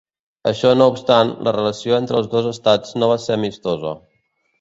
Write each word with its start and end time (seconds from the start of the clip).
Això 0.51 0.69
no 0.77 0.85
obstant, 0.91 1.33
la 1.47 1.53
relació 1.57 1.97
entre 2.03 2.17
els 2.21 2.31
dos 2.31 2.47
estats 2.53 2.97
no 3.03 3.11
va 3.13 3.19
ser 3.27 3.37
amistosa. 3.37 3.93